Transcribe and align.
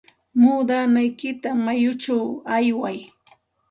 Muudanaykita 0.39 1.49
mayuchaw 1.65 2.25
aywiy. 2.55 2.99